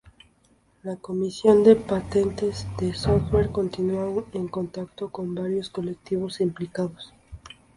[0.81, 7.13] La Comisión de Patentes de Software continúa en contacto con varios colectivos implicados.